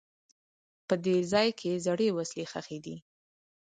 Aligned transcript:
په 0.87 0.95
دې 1.05 1.17
ځای 1.31 1.47
کې 1.59 1.81
زړې 1.85 2.07
وسلې 2.17 2.45
ښخي 2.51 2.77
دي. 2.85 2.95